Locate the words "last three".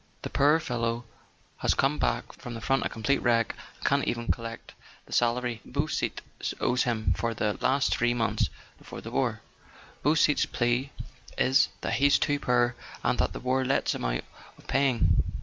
7.61-8.15